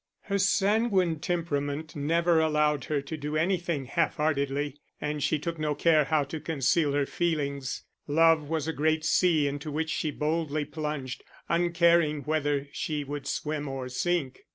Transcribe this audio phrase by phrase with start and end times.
[0.21, 5.75] Her sanguine temperament never allowed her to do anything half heartedly, and she took no
[5.75, 10.65] care now to conceal her feelings; love was a great sea into which she boldly
[10.65, 14.39] plunged, uncaring whether she would swim or sink.